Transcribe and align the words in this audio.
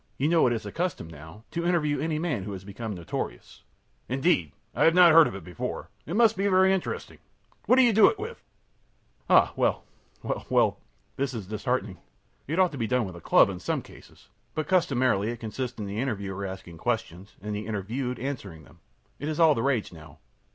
You 0.17 0.27
know 0.29 0.47
it 0.47 0.53
is 0.53 0.63
the 0.63 0.71
custom, 0.71 1.07
now, 1.07 1.43
to 1.51 1.63
interview 1.63 1.99
any 1.99 2.17
man 2.17 2.41
who 2.41 2.53
has 2.53 2.63
become 2.63 2.95
notorious.ö 2.95 4.17
ōIndeed, 4.17 4.51
I 4.73 4.85
had 4.85 4.95
not 4.95 5.11
heard 5.11 5.27
of 5.27 5.35
it 5.35 5.43
before. 5.43 5.89
It 6.07 6.15
must 6.15 6.35
be 6.35 6.47
very 6.47 6.73
interesting. 6.73 7.19
What 7.67 7.75
do 7.75 7.83
you 7.83 7.93
do 7.93 8.07
it 8.07 8.17
with?ö 8.17 8.39
ōAh, 9.35 9.53
well 9.55 9.83
well 10.23 10.47
well 10.49 10.79
this 11.17 11.35
is 11.35 11.45
disheartening. 11.45 11.99
It 12.47 12.57
ought 12.57 12.71
to 12.71 12.79
be 12.79 12.87
done 12.87 13.05
with 13.05 13.15
a 13.15 13.21
club 13.21 13.47
in 13.51 13.59
some 13.59 13.83
cases; 13.83 14.29
but 14.55 14.67
customarily 14.67 15.29
it 15.29 15.39
consists 15.39 15.77
in 15.77 15.85
the 15.85 15.99
interviewer 15.99 16.47
asking 16.47 16.79
questions 16.79 17.35
and 17.39 17.53
the 17.55 17.67
interviewed 17.67 18.17
answering 18.17 18.63
them. 18.63 18.79
It 19.19 19.29
is 19.29 19.39
all 19.39 19.53
the 19.53 19.61
rage 19.61 19.93
now. 19.93 20.17